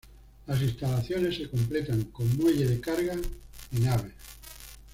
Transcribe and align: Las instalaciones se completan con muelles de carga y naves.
Las 0.47 0.59
instalaciones 0.63 1.35
se 1.37 1.47
completan 1.47 2.05
con 2.05 2.35
muelles 2.35 2.69
de 2.71 2.79
carga 2.81 3.15
y 3.71 3.79
naves. 3.81 4.13